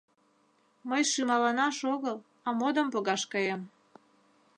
[0.89, 3.61] —Мый шӱмаланаш огыл, а модым погаш каем.